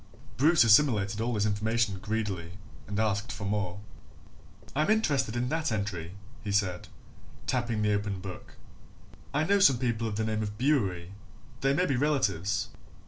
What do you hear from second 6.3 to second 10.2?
he said, tapping the open book. "I know some people of